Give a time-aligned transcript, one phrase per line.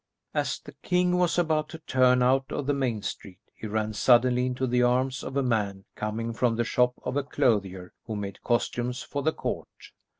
[0.33, 4.47] As the king was about to turn out of the main street he ran suddenly
[4.47, 8.41] into the arms of a man coming from the shop of a clothier who made
[8.41, 9.67] costumes for the court.